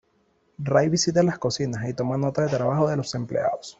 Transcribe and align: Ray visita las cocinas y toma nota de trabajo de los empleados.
Ray 0.57 0.89
visita 0.89 1.21
las 1.21 1.37
cocinas 1.37 1.87
y 1.87 1.93
toma 1.93 2.17
nota 2.17 2.41
de 2.41 2.49
trabajo 2.49 2.89
de 2.89 2.97
los 2.97 3.13
empleados. 3.13 3.69